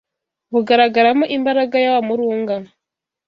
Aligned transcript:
bugaragaramo 0.53 1.25
imbaraga 1.35 1.75
ya 1.83 1.89
wa 1.95 2.01
murunga 2.07 2.55